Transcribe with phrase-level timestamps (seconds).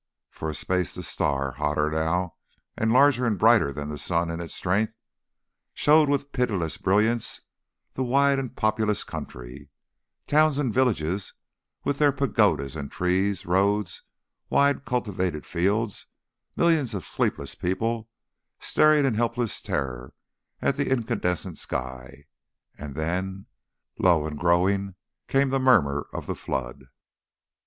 [0.31, 2.33] For a space the star, hotter now
[2.75, 4.95] and larger and brighter than the sun in its strength,
[5.75, 7.41] showed with pitiless brilliance
[7.93, 9.69] the wide and populous country;
[10.25, 11.35] towns and villages
[11.83, 14.01] with their pagodas and trees, roads,
[14.49, 16.07] wide cultivated fields,
[16.57, 18.09] millions of sleepless people
[18.59, 20.15] staring in helpless terror
[20.63, 22.25] at the incandescent sky;
[22.75, 23.45] and then,
[23.99, 24.95] low and growing,
[25.27, 26.85] came the murmur of the flood.